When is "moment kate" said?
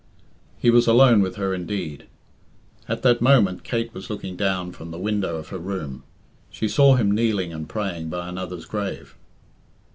3.21-3.93